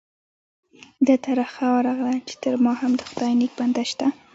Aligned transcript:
ده 1.05 1.15
ته 1.23 1.29
رخه 1.39 1.65
ورغله 1.75 2.15
چې 2.27 2.33
تر 2.43 2.53
ما 2.63 2.73
هم 2.81 2.91
د 2.95 3.01
خدای 3.09 3.31
نیک 3.39 3.51
بنده 3.59 3.83
شته. 3.89 4.07